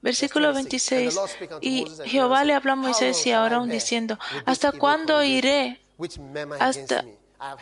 [0.00, 1.18] Versículo 26.
[1.60, 5.80] Y Jehová le habló a Moisés y a Aarón diciendo, ¿hasta cuándo iré
[6.60, 7.04] hasta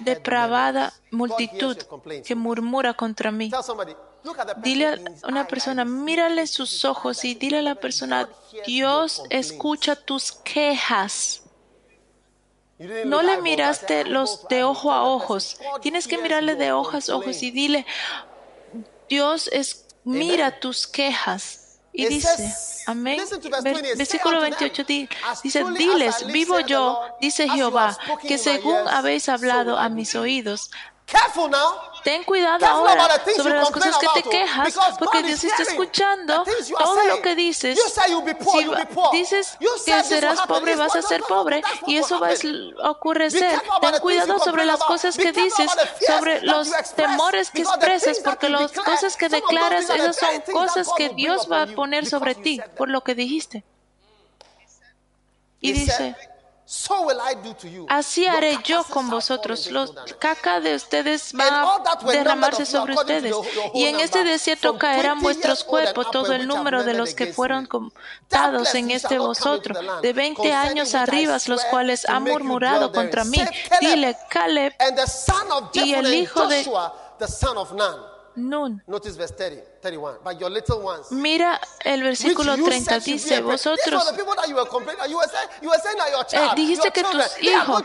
[0.00, 1.76] depravada multitud
[2.24, 3.50] que murmura contra mí.
[4.58, 8.28] Dile a una persona, mírale sus ojos y dile a la persona,
[8.66, 11.42] Dios escucha tus quejas.
[13.06, 15.58] No le miraste los de ojo a ojos.
[15.80, 17.86] Tienes que mirarle de ojos a ojos y dile,
[19.08, 21.65] Dios es, mira tus quejas.
[21.96, 22.54] Y dice,
[22.86, 23.20] amén.
[23.96, 30.70] Versículo 28 dice, diles, vivo yo, dice Jehová, que según habéis hablado a mis oídos,
[32.02, 36.44] Ten cuidado ahora sobre las cosas que te quejas, porque Dios está escuchando.
[36.78, 37.78] todo lo que dices.
[37.80, 43.32] Si dices que serás pobre, vas a ser pobre, y eso va a ocurrir.
[43.32, 45.70] Ten cuidado sobre las cosas que dices,
[46.06, 51.48] sobre los temores que expresas, porque las cosas que declaras, esas son cosas que Dios
[51.50, 53.64] va a poner sobre ti por lo que dijiste.
[55.60, 56.14] Y dice,
[57.88, 59.70] Así haré yo con vosotros.
[59.70, 63.34] Los caca de ustedes va a derramarse sobre ustedes.
[63.72, 68.74] Y en este desierto caerán vuestros cuerpos, todo el número de los que fueron contados
[68.74, 73.38] en este vosotros, de 20 años arriba, los cuales han murmurado contra mí.
[73.80, 74.74] Dile, Caleb
[75.72, 76.66] y el hijo de
[78.36, 78.82] Nun.
[81.10, 84.04] Mira el versículo 30, dice, vosotros.
[86.32, 87.82] eh, dijiste que tus hijos,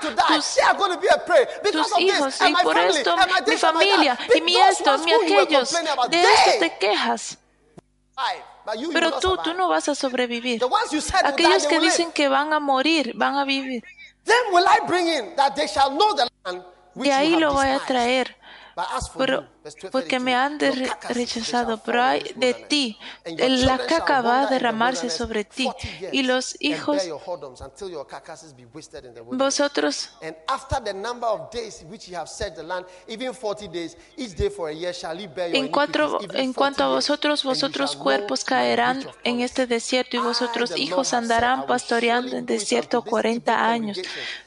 [1.71, 3.15] tus, hijos, y por esto
[3.47, 5.71] mi familia, y mi esto, mi aquellos,
[6.09, 7.37] de esto te quejas.
[8.93, 10.61] Pero tú, tú no vas a sobrevivir.
[11.23, 13.83] Aquellos que dicen que van a morir, van a vivir.
[16.93, 18.37] De ahí lo voy a traer.
[19.17, 19.47] Pero
[19.91, 25.69] porque me han rechazado, pero hay de ti, la caca va a derramarse sobre ti.
[26.11, 26.97] Y los hijos,
[29.31, 30.09] vosotros,
[35.35, 41.13] en cuanto, en cuanto a vosotros, vosotros cuerpos caerán en este desierto y vosotros hijos
[41.13, 43.99] andarán pastoreando en desierto 40 años.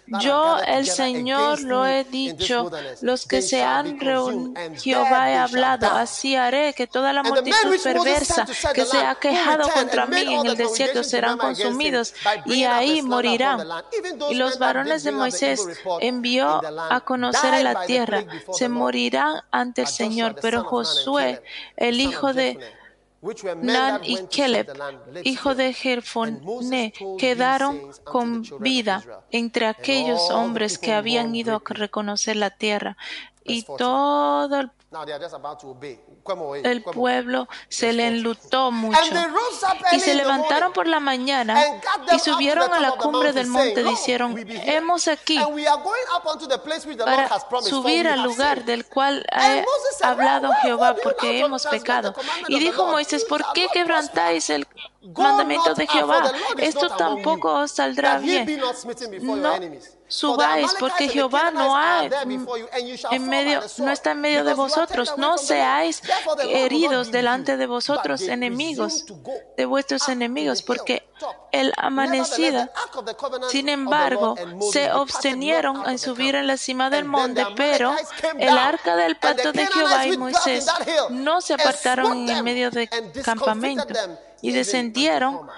[0.07, 6.37] Yo, el Señor, lo he dicho, los que se han reunido, Jehová he hablado, así
[6.37, 11.05] haré que toda la multitud perversa que se ha quejado contra mí en el desierto
[11.05, 12.15] serán consumidos
[12.47, 13.67] y ahí morirán.
[14.31, 15.67] Y los varones de Moisés
[16.01, 21.43] envió a conocer la tierra, se morirán ante el Señor, pero Josué,
[21.77, 22.59] el hijo de
[23.63, 24.69] Nan y Caleb,
[25.25, 32.51] hijo de Jerfone, quedaron con vida entre aquellos hombres que habían ido a reconocer la
[32.51, 32.97] tierra.
[33.47, 34.71] Y todo el
[36.63, 38.99] el pueblo se le enlutó mucho.
[39.93, 41.61] Y se levantaron por la mañana
[42.13, 43.83] y subieron a la cumbre del monte.
[43.83, 45.39] Dijeron, hemos aquí
[47.05, 47.29] para
[47.63, 49.65] subir al lugar del cual ha
[50.03, 52.15] hablado Jehová porque hemos pecado.
[52.49, 54.67] Y dijo Moisés, ¿por qué quebrantáis el
[55.13, 56.33] mandamiento de Jehová?
[56.59, 58.61] Esto tampoco os saldrá bien.
[59.23, 59.59] No
[60.07, 65.15] subáis porque Jehová no ha en medio, no está en medio de vosotros.
[65.17, 66.03] No seáis
[66.49, 69.07] heridos delante de vosotros, enemigos
[69.57, 71.09] de vuestros enemigos, porque
[71.53, 72.71] el amanecida,
[73.49, 74.35] sin embargo,
[74.73, 77.95] se abstenieron en subir en la cima del monte, pero
[78.39, 80.67] el arca del pacto de Jehová y Moisés
[81.11, 82.89] no se apartaron en medio del
[83.25, 83.95] campamento
[84.45, 85.49] y descendieron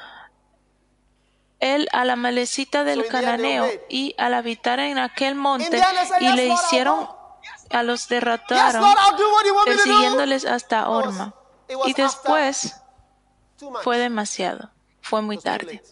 [1.59, 5.83] él a la malecita del cananeo y al habitar en aquel monte
[6.21, 7.09] y le hicieron
[7.71, 8.85] a los derrotaron
[9.65, 11.35] persiguiéndoles hasta Orma.
[11.87, 12.77] y después
[13.83, 14.71] fue demasiado
[15.01, 15.83] fue muy tarde.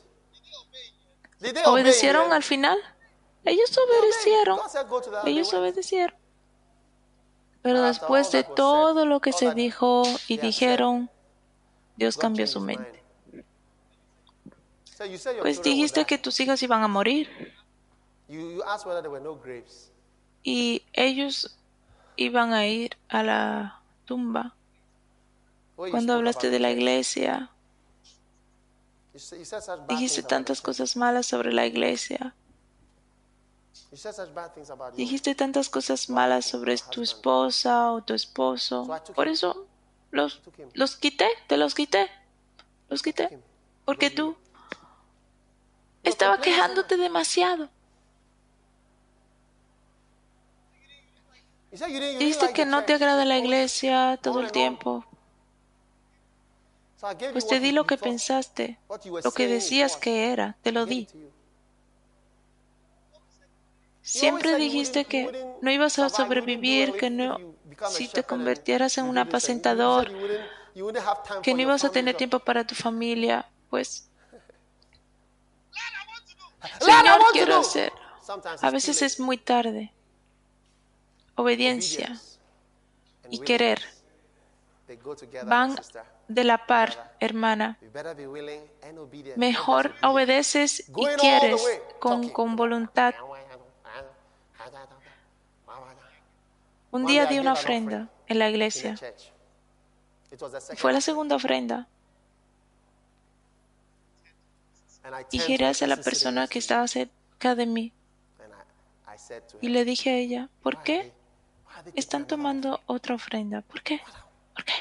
[1.66, 2.78] Obedecieron al final
[3.44, 4.59] ellos obedecieron.
[5.26, 6.16] Ellos obedecieron.
[7.61, 11.11] Pero después de todo lo que se dijo y dijeron
[11.96, 13.04] Dios cambió su mente
[15.40, 17.28] pues dijiste que tus hijos iban a morir.
[20.42, 21.57] Y ellos
[22.16, 24.55] iban a ir a la tumba.
[25.76, 27.51] Cuando hablaste de la iglesia,
[29.88, 32.34] dijiste tantas cosas malas sobre la iglesia.
[34.97, 38.88] Dijiste tantas cosas malas sobre tu esposa o tu esposo.
[39.14, 39.66] Por eso
[40.14, 40.40] los,
[40.74, 42.08] los quité, te los quité.
[42.88, 43.40] Los quité.
[43.84, 44.36] Porque tú
[46.04, 47.68] estaba quejándote demasiado.
[51.72, 55.04] Dijiste que no te agrada la iglesia todo el tiempo.
[57.32, 58.78] Pues te di lo que pensaste,
[59.24, 61.08] lo que decías que era, te lo di.
[64.00, 67.38] Siempre dijiste que no ibas a sobrevivir, que no,
[67.91, 70.11] si te convirtieras en un apacentador,
[71.43, 74.09] que no ibas a tener tiempo para tu familia, pues
[76.81, 77.93] Señor, quiero hacer.
[78.62, 79.93] A veces es muy tarde.
[81.37, 82.18] Obediencia
[83.29, 83.83] y querer
[85.45, 85.77] van
[86.29, 87.79] de la par, hermana.
[89.37, 91.62] Mejor obedeces y quieres
[91.99, 93.14] con, con voluntad.
[96.95, 98.95] Un día di una ofrenda en la iglesia.
[100.76, 101.88] Fue la segunda ofrenda.
[105.32, 107.92] y giré hacia la persona que estaba cerca de mí.
[109.61, 111.12] Y le dije a ella, ¿por qué
[111.97, 113.62] están tomando otra ofrenda?
[113.62, 114.01] ¿Por qué?
[114.55, 114.72] ¿Por qué?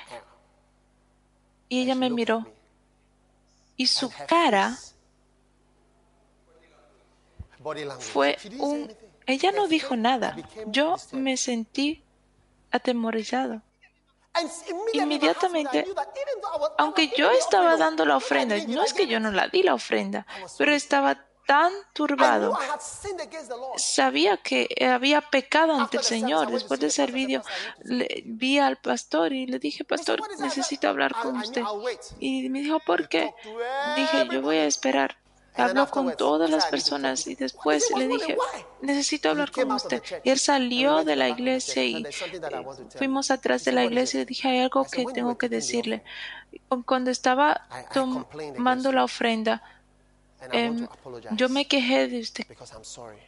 [1.68, 2.46] Y ella me miró.
[3.76, 4.78] Y su cara
[8.00, 8.96] fue un...
[9.26, 10.36] Ella no dijo nada.
[10.68, 12.04] Yo me sentí
[12.72, 13.62] atemorizado.
[14.94, 15.86] Inmediatamente,
[16.78, 20.26] aunque yo estaba dando la ofrenda, no es que yo no la di la ofrenda,
[20.58, 22.58] pero estaba tan turbado.
[23.78, 26.50] Sabía que había pecado ante el Señor.
[26.52, 27.44] Después de ese vídeo,
[28.26, 31.62] vi al pastor y le dije, pastor, necesito hablar con usted.
[32.20, 33.34] Y me dijo, ¿por qué?
[33.96, 35.18] Dije, yo voy a esperar.
[35.56, 38.38] Habló con todas las personas y después le dije,
[38.82, 40.02] necesito hablar con usted.
[40.24, 42.06] Y él salió de la iglesia y
[42.98, 46.04] fuimos atrás de la iglesia y dije, hay algo que tengo que decirle.
[46.86, 49.62] Cuando estaba tomando la ofrenda,
[50.52, 50.88] em,
[51.32, 52.46] yo me quejé de usted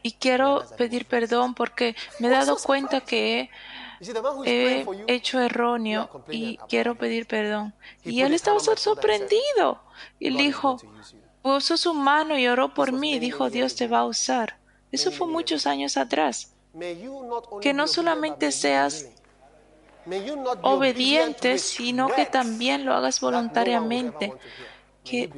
[0.02, 3.50] y quiero pedir perdón porque me he dado cuenta que
[4.46, 7.74] he hecho erróneo y quiero pedir perdón.
[8.04, 9.82] Y él estaba sorprendido.
[10.20, 10.78] Y él dijo,
[11.46, 14.58] puso su mano y oró por mí, dijo Dios te va a usar.
[14.92, 16.56] Eso fue muchos años atrás.
[17.62, 19.06] Que no solamente seas
[20.64, 24.34] obediente, sino que también lo hagas voluntariamente.
[25.04, 25.30] Que,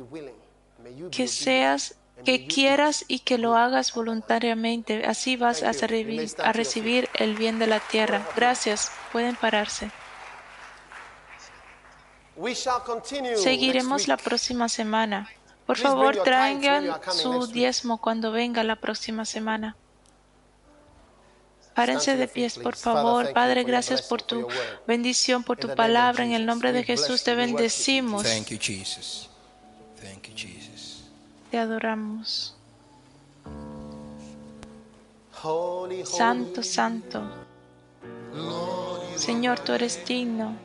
[1.11, 5.05] que seas, que quieras y que lo hagas voluntariamente.
[5.05, 8.25] Así vas a recibir el bien de la tierra.
[8.33, 8.93] Gracias.
[9.11, 9.91] Pueden pararse.
[13.35, 15.27] Seguiremos la próxima semana.
[15.67, 19.75] Por favor, traigan su diezmo cuando venga la próxima semana.
[21.75, 23.33] Párense de pies, por favor.
[23.33, 24.47] Padre, gracias por tu
[24.87, 26.23] bendición, por tu palabra.
[26.23, 28.25] En el nombre de Jesús te bendecimos.
[31.51, 32.55] Te adoramos.
[36.05, 37.21] Santo, santo.
[39.17, 40.55] Señor, tú eres digno.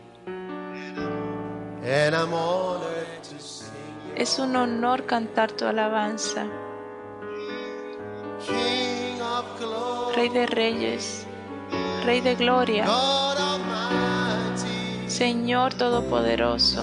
[4.17, 6.47] Es un honor cantar tu alabanza.
[10.15, 11.27] Rey de reyes,
[12.05, 12.85] Rey de gloria,
[15.07, 16.83] Señor Todopoderoso,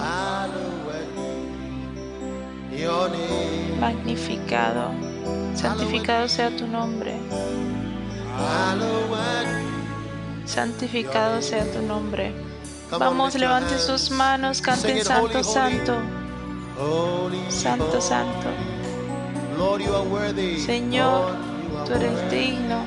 [3.78, 4.90] magnificado,
[5.54, 7.14] santificado sea tu nombre.
[10.46, 12.32] Santificado sea tu nombre.
[12.90, 16.19] Vamos, levanten sus manos, canten Santo, Santo.
[17.50, 18.48] Santo, Santo.
[20.64, 21.36] Señor,
[21.86, 22.84] tú eres digno.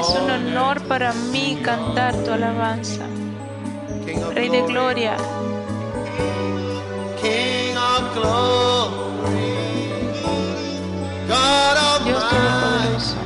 [0.00, 3.02] Es un honor para mí cantar tu alabanza.
[4.32, 5.16] Rey de gloria.
[12.04, 13.16] Dios Todopoderoso.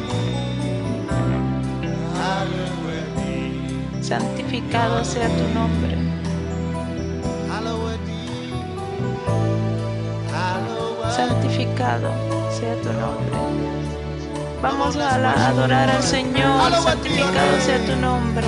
[4.00, 5.99] Santificado sea tu nombre.
[11.80, 12.12] santificado
[12.50, 13.36] sea tu nombre.
[14.62, 18.46] Vamos a adorar al Señor, santificado sea tu nombre.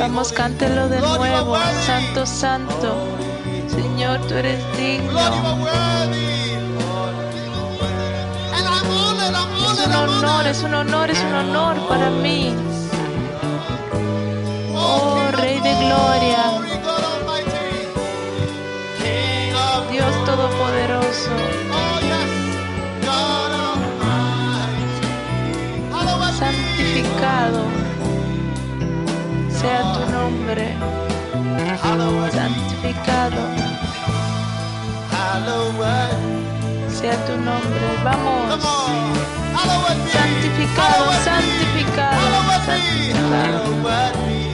[0.00, 1.58] Vamos, cántelo de nuevo.
[1.84, 2.96] Santo, santo.
[3.68, 5.20] Señor, tú eres digno.
[9.70, 12.54] Es un honor, es un honor, es un honor para mí.
[14.74, 16.44] Oh, Rey de Gloria.
[19.90, 21.30] Dios Todopoderoso.
[26.38, 27.79] Santificado
[29.60, 30.74] sea tu nombre.
[32.32, 33.40] Santificado
[36.88, 37.86] sea tu nombre.
[38.04, 38.62] Vamos.
[40.12, 42.36] Santificado, santificado,
[42.66, 44.49] santificado.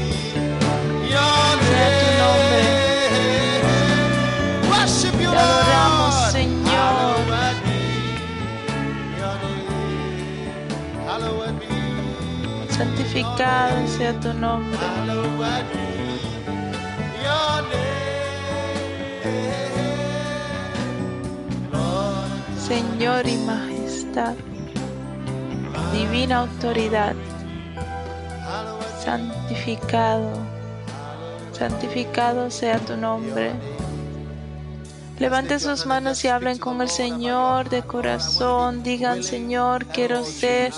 [13.17, 14.79] Santificado sea tu nombre.
[22.59, 24.35] Señor y majestad,
[25.95, 27.15] divina autoridad,
[29.03, 30.31] santificado,
[31.53, 33.53] santificado sea tu nombre.
[35.19, 38.83] Levanten sus manos y hablen con el Señor de corazón.
[38.83, 40.73] Digan, Señor, quiero ser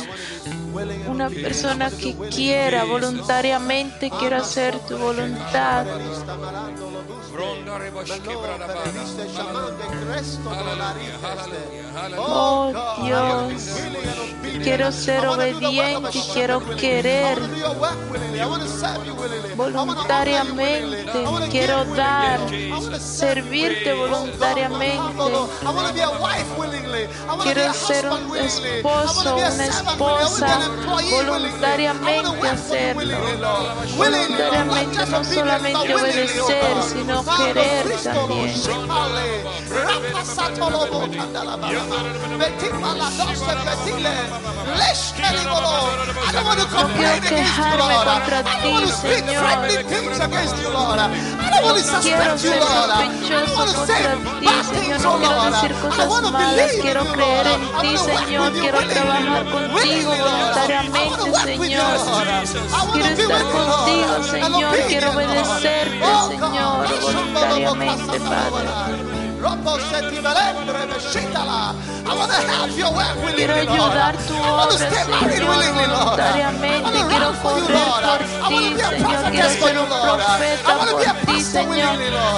[1.09, 5.87] una persona que quiera voluntariamente, quiero hacer tu voluntad.
[12.17, 12.73] Oh
[13.03, 13.81] Dios,
[14.63, 17.39] quiero ser obediente y quiero querer
[19.57, 22.39] voluntariamente, quiero dar,
[23.01, 25.23] servirte voluntariamente.
[27.43, 30.59] Quiero ser un esposo, una esposa,
[31.11, 33.19] voluntariamente hacerlo.
[33.97, 38.55] Voluntariamente no solamente obedecer, sino querer también.
[46.73, 49.69] No quiero quejarme contra ti, Señor.
[51.63, 55.01] No quiero ser sospechoso contra ti, Señor.
[55.01, 56.73] No quiero decir cosas malas.
[56.81, 58.53] Quiero creer en ti, Señor.
[58.61, 62.01] Quiero trabajar contigo voluntariamente, Señor.
[62.93, 64.77] Quiero estar contigo, Señor.
[64.89, 69.08] Quiero obedecerte, Señor, voluntariamente, Padre.
[73.37, 77.05] Quiero ayudar tu obra, Señor, voluntariamente.
[77.09, 78.19] Quiero correr por
[78.49, 79.31] ti, Señor.
[79.31, 81.97] Quiero ser un profeta por ti, Señor,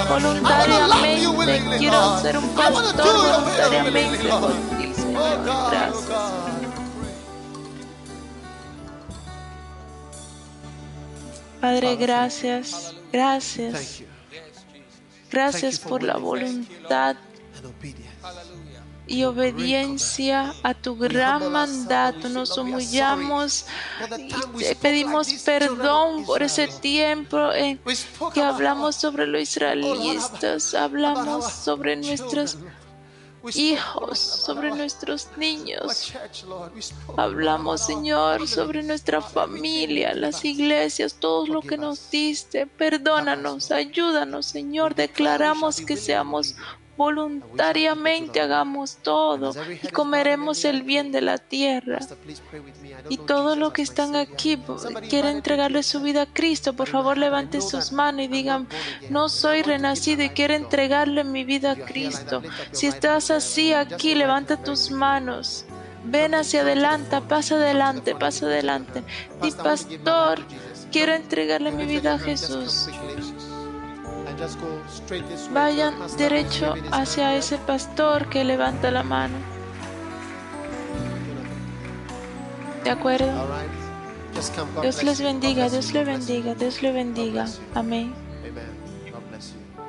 [0.09, 1.77] voluntariamente.
[1.77, 5.43] Quiero ser un pastor voluntariamente por ti, Señor.
[5.43, 6.31] Gracias.
[11.61, 14.03] Padre, gracias, gracias.
[15.31, 17.15] Gracias por la voluntad
[19.07, 22.29] y obediencia a tu gran mandato.
[22.29, 23.65] Nos humillamos
[24.59, 27.79] y pedimos perdón por ese tiempo en
[28.33, 32.57] que hablamos sobre los israelitas, hablamos sobre nuestros
[33.55, 36.13] hijos, sobre nuestros niños.
[37.17, 42.67] Hablamos, Señor, sobre nuestra familia, las iglesias, todo lo que nos diste.
[42.67, 44.95] Perdónanos, ayúdanos, Señor.
[44.95, 46.55] Declaramos que seamos
[47.01, 51.97] voluntariamente hagamos todo y comeremos el bien de la tierra.
[53.09, 54.59] Y todos los que están aquí
[55.09, 58.67] quieren entregarle su vida a Cristo, por favor levanten sus manos y digan,
[59.09, 62.43] no soy renacido y quiero entregarle mi vida a Cristo.
[62.71, 65.65] Si estás así aquí, levanta tus manos.
[66.03, 69.03] Ven hacia adelante, pasa adelante, pasa adelante.
[69.41, 70.39] Y pastor,
[70.91, 72.89] quiero entregarle mi vida a Jesús.
[75.53, 79.35] Vayan derecho hacia ese pastor que levanta la mano.
[82.83, 83.31] ¿De acuerdo?
[84.81, 87.45] Dios les bendiga, Dios le bendiga, Dios le bendiga.
[87.75, 88.13] Amén.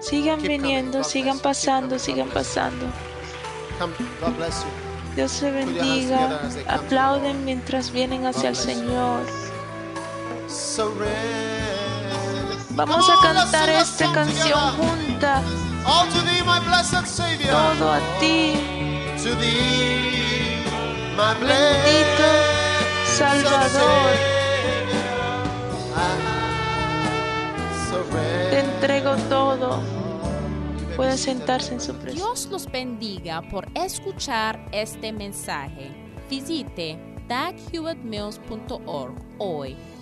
[0.00, 2.86] Sigan viniendo, sigan pasando, sigan pasando.
[5.14, 6.40] Dios le bendiga.
[6.68, 9.22] Aplauden mientras vienen hacia el Señor.
[12.74, 15.42] Vamos a cantar esta canción juntas.
[17.50, 18.54] Todo a ti.
[21.40, 22.28] Bendito
[23.04, 24.10] Salvador.
[28.50, 29.80] Te entrego todo.
[30.96, 32.24] Puede sentarse en su presencia.
[32.24, 35.90] Dios los bendiga por escuchar este mensaje.
[36.30, 36.98] Visite
[37.28, 39.76] daghewittmills.org hoy